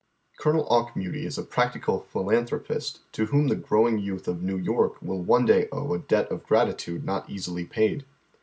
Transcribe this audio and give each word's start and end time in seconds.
Colonel 0.39 0.65
Auehmuty 0.65 1.25
is 1.25 1.37
a 1.37 1.43
practical 1.43 1.99
philanthropist 1.99 3.01
to 3.13 3.27
whom 3.27 3.47
tlie 3.49 3.61
growing 3.61 3.99
youth 3.99 4.27
of 4.27 4.41
New 4.41 4.57
York 4.57 4.99
will 4.99 5.21
one 5.21 5.45
day 5.45 5.67
owe 5.71 5.93
a 5.93 5.99
debt 5.99 6.31
of 6.31 6.41
gratitude 6.43 7.05
not 7.05 7.29
easily 7.29 7.65
paid. 7.65 8.03